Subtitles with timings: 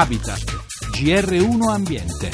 [0.00, 2.30] Habitat, GR1 Ambiente.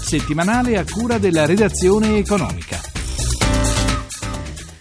[0.00, 2.80] Settimanale a cura della redazione economica.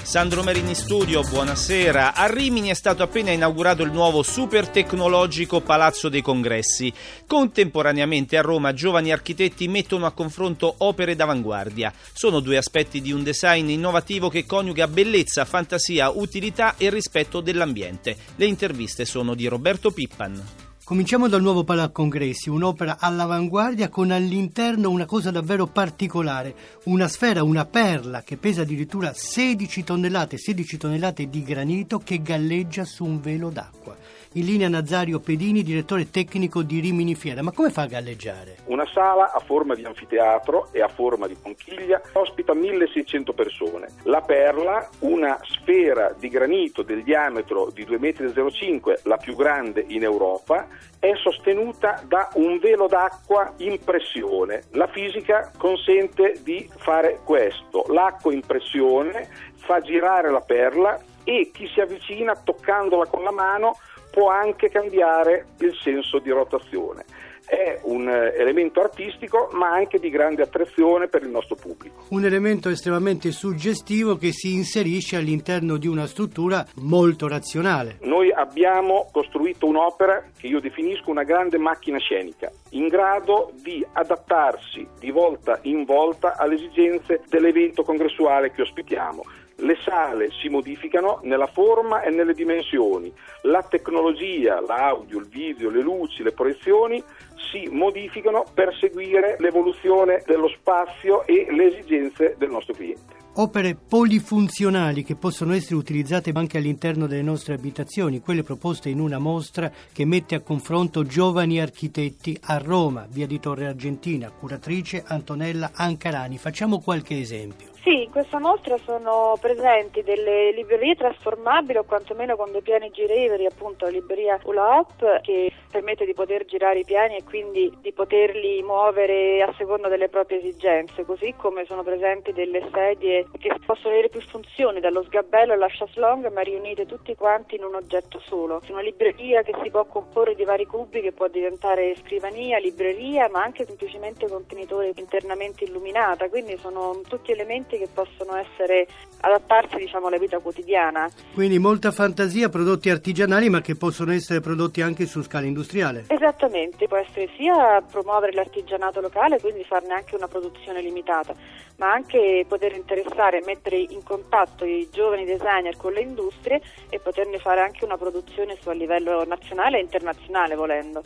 [0.02, 2.16] Sandro Merini Studio, buonasera.
[2.16, 6.93] A Rimini è stato appena inaugurato il nuovo super tecnologico Palazzo dei Congressi.
[7.28, 11.92] Contemporaneamente a Roma giovani architetti mettono a confronto opere d'avanguardia.
[12.14, 18.15] Sono due aspetti di un design innovativo che coniuga bellezza, fantasia, utilità e rispetto dell'ambiente.
[18.38, 20.68] Le interviste sono di Roberto Pippan.
[20.89, 27.64] Cominciamo dal nuovo Palacongressi, un'opera all'avanguardia con all'interno una cosa davvero particolare, una sfera, una
[27.66, 33.52] perla che pesa addirittura 16 tonnellate, 16 tonnellate di granito che galleggia su un velo
[33.52, 33.95] d'acqua.
[34.33, 37.42] In linea Nazario Pedini, direttore tecnico di Rimini Fiera.
[37.42, 38.58] Ma come fa a galleggiare?
[38.66, 43.88] Una sala a forma di anfiteatro e a forma di conchiglia ospita 1600 persone.
[44.03, 50.03] La perla, una sfera di granito del diametro di 2,05 m, la più grande in
[50.03, 50.67] Europa,
[51.00, 54.66] è sostenuta da un velo d'acqua in pressione.
[54.73, 57.83] La fisica consente di fare questo.
[57.88, 63.77] L'acqua in pressione fa girare la perla e chi si avvicina toccandola con la mano
[64.20, 67.06] può anche cambiare il senso di rotazione.
[67.45, 72.03] È un eh, elemento artistico ma anche di grande attrazione per il nostro pubblico.
[72.09, 78.00] Un elemento estremamente suggestivo che si inserisce all'interno di una struttura molto razionale.
[78.02, 84.86] Noi abbiamo costruito un'opera che io definisco una grande macchina scenica, in grado di adattarsi
[85.00, 89.23] di volta in volta alle esigenze dell'evento congressuale che ospitiamo
[89.59, 93.11] le sale si modificano nella forma e nelle dimensioni,
[93.43, 97.03] la tecnologia, l'audio, il video, le luci, le proiezioni
[97.51, 103.17] si modificano per seguire l'evoluzione dello spazio e le esigenze del nostro cliente.
[103.35, 109.17] Opere polifunzionali che possono essere utilizzate anche all'interno delle nostre abitazioni, quelle proposte in una
[109.17, 115.72] mostra che mette a confronto giovani architetti a Roma, via di Torre Argentina, curatrice Antonella
[115.73, 116.38] Ancarani.
[116.38, 117.69] Facciamo qualche esempio.
[117.89, 123.47] Sì, in questa mostra sono presenti delle librerie trasformabili o quantomeno con dei piani girevoli,
[123.47, 127.91] appunto la libreria Ula Hop che permette di poter girare i piani e quindi di
[127.91, 133.94] poterli muovere a seconda delle proprie esigenze, così come sono presenti delle sedie che possono
[133.94, 138.62] avere più funzioni, dallo sgabello alla chaiselong, ma riunite tutti quanti in un oggetto solo.
[138.69, 143.44] Una libreria che si può comporre di vari cubi che può diventare scrivania, libreria, ma
[143.44, 148.88] anche semplicemente contenitore internamente illuminata, quindi sono tutti elementi che possono essere
[149.22, 151.09] adattarsi diciamo, alla vita quotidiana.
[151.34, 155.59] Quindi molta fantasia, prodotti artigianali ma che possono essere prodotti anche su scala industriale.
[156.08, 161.34] Esattamente, può essere sia promuovere l'artigianato locale, quindi farne anche una produzione limitata,
[161.78, 167.00] ma anche poter interessare e mettere in contatto i giovani designer con le industrie e
[167.00, 171.02] poterne fare anche una produzione su a livello nazionale e internazionale volendo.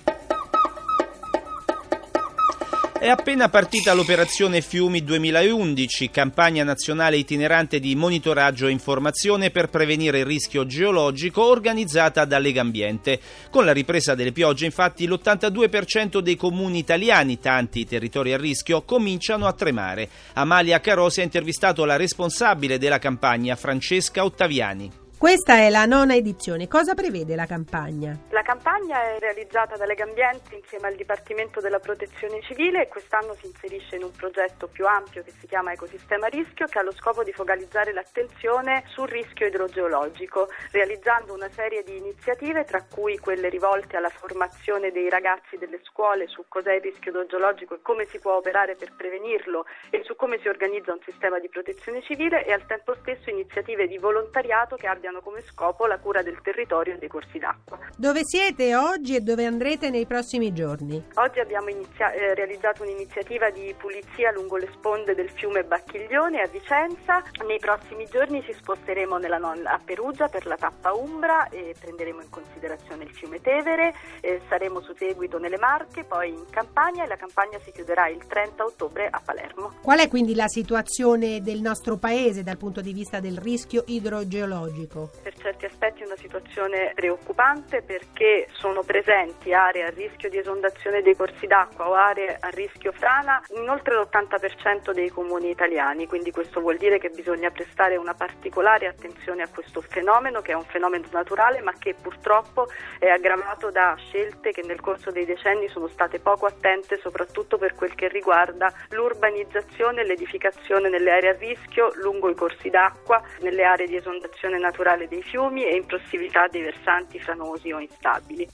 [3.03, 10.19] È appena partita l'operazione Fiumi 2011, campagna nazionale itinerante di monitoraggio e informazione per prevenire
[10.19, 13.19] il rischio geologico organizzata da Legambiente.
[13.49, 19.47] Con la ripresa delle piogge, infatti, l'82% dei comuni italiani, tanti territori a rischio, cominciano
[19.47, 20.07] a tremare.
[20.35, 25.02] Amalia Carosi ha intervistato la responsabile della campagna, Francesca Ottaviani.
[25.17, 26.67] Questa è la nona edizione.
[26.67, 28.17] Cosa prevede la campagna?
[28.31, 33.47] La campagna è realizzata da Legambiente insieme al Dipartimento della Protezione Civile e quest'anno si
[33.47, 37.23] inserisce in un progetto più ampio che si chiama Ecosistema Rischio che ha lo scopo
[37.23, 43.95] di focalizzare l'attenzione sul rischio idrogeologico, realizzando una serie di iniziative tra cui quelle rivolte
[43.95, 48.35] alla formazione dei ragazzi delle scuole su cos'è il rischio idrogeologico e come si può
[48.35, 52.65] operare per prevenirlo e su come si organizza un sistema di protezione civile e al
[52.65, 57.09] tempo stesso iniziative di volontariato che abbiano come scopo la cura del territorio e dei
[57.09, 57.77] corsi d'acqua.
[57.95, 61.03] Dove siete oggi e dove andrete nei prossimi giorni?
[61.15, 66.47] Oggi abbiamo inizia- eh, realizzato un'iniziativa di pulizia lungo le sponde del fiume Bacchiglione a
[66.47, 67.21] Vicenza.
[67.45, 72.29] Nei prossimi giorni ci sposteremo non- a Perugia per la tappa Umbra e prenderemo in
[72.29, 77.17] considerazione il fiume Tevere, eh, saremo su seguito nelle Marche, poi in Campania e la
[77.17, 79.73] campagna si chiuderà il 30 ottobre a Palermo.
[79.81, 84.92] Qual è quindi la situazione del nostro paese dal punto di vista del rischio idrogeologico?
[84.93, 85.09] Ecco.
[85.23, 91.01] Per certi aspetti è una situazione preoccupante perché sono presenti aree a rischio di esondazione
[91.01, 96.29] dei corsi d'acqua o aree a rischio frana in oltre l'80% dei comuni italiani, quindi
[96.29, 100.65] questo vuol dire che bisogna prestare una particolare attenzione a questo fenomeno che è un
[100.65, 102.67] fenomeno naturale ma che purtroppo
[102.99, 107.73] è aggravato da scelte che nel corso dei decenni sono state poco attente soprattutto per
[107.73, 113.63] quel che riguarda l'urbanizzazione e l'edificazione nelle aree a rischio lungo i corsi d'acqua, nelle
[113.63, 118.49] aree di esondazione naturale naturale dei fiumi e in prossimità dei versanti franosi o instabili.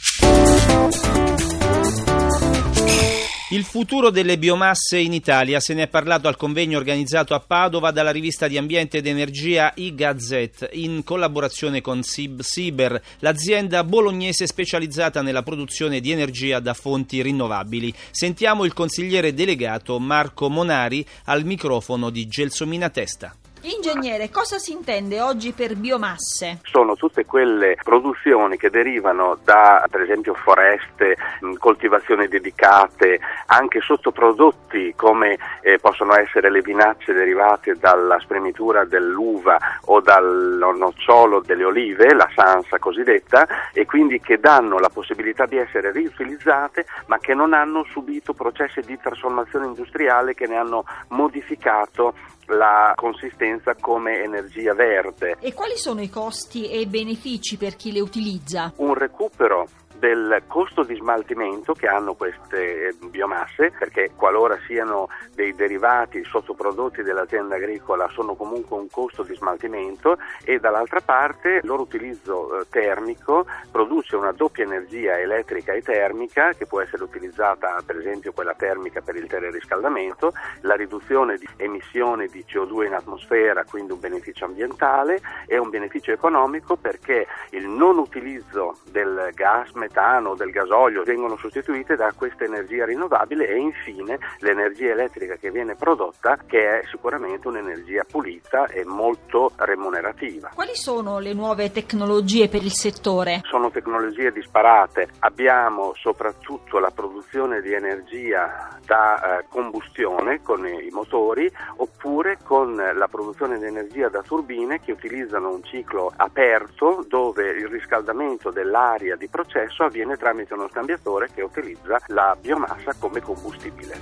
[3.52, 7.90] Il futuro delle biomasse in Italia se ne è parlato al convegno organizzato a Padova
[7.90, 15.24] dalla rivista di ambiente ed energia iGazette in collaborazione con Sib Siber, l'azienda bolognese specializzata
[15.24, 17.92] nella produzione di energia da fonti rinnovabili.
[18.12, 23.36] Sentiamo il consigliere delegato Marco Monari al microfono di Gelsomina Testa.
[23.62, 26.60] Ingegnere, cosa si intende oggi per biomasse?
[26.64, 31.18] Sono tutte quelle produzioni che derivano da, per esempio, foreste,
[31.58, 40.00] coltivazioni dedicate, anche sottoprodotti come eh, possono essere le vinacce derivate dalla spremitura dell'uva o
[40.00, 45.92] dal nocciolo delle olive, la sansa cosiddetta, e quindi che danno la possibilità di essere
[45.92, 52.14] riutilizzate ma che non hanno subito processi di trasformazione industriale che ne hanno modificato
[52.50, 55.38] la consistenza come energia verde.
[55.40, 58.74] E quali sono i costi e i benefici per chi le utilizza?
[58.78, 59.68] Un recupero
[60.00, 67.56] del costo di smaltimento che hanno queste biomasse, perché qualora siano dei derivati sottoprodotti dell'azienda
[67.56, 73.46] agricola sono comunque un costo di smaltimento e dall'altra parte il loro utilizzo eh, termico
[73.72, 79.02] produce una doppia energia elettrica e termica che può essere utilizzata per esempio quella termica
[79.02, 80.32] per il teleriscaldamento,
[80.62, 86.12] la riduzione di emissioni di CO2 in atmosfera, quindi un beneficio ambientale e un beneficio
[86.12, 92.86] economico perché il non utilizzo del gas metano, del gasolio vengono sostituite da questa energia
[92.86, 99.52] rinnovabile e infine l'energia elettrica che viene prodotta che è sicuramente un'energia pulita e molto
[99.58, 100.52] remunerativa.
[100.54, 103.42] Quali sono le nuove tecnologie per il settore?
[103.44, 105.10] Sono tecnologie disparate.
[105.20, 113.08] Abbiamo soprattutto la produzione di energia da eh, combustione con i motori oppure con la
[113.08, 119.28] produzione di energia da turbine che utilizzano un ciclo aperto dove il riscaldamento dell'aria di
[119.28, 123.98] processo stesso avviene tramite uno scambiatore che utilizza la biomassa come combustibile.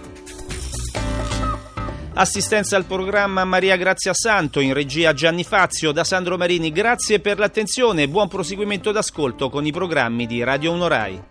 [2.14, 6.72] Assistenza al programma Maria Grazia Santo, in regia Gianni Fazio, da Sandro Marini.
[6.72, 11.22] Grazie per l'attenzione e buon proseguimento d'ascolto con i programmi di Radio 1 Rai.